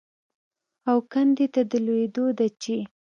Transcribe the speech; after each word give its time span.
او 0.89 0.97
کندې 1.11 1.45
ته 1.53 1.61
د 1.71 1.73
لوېدو 1.85 2.25
ده 2.37 2.47
چې 2.61 2.77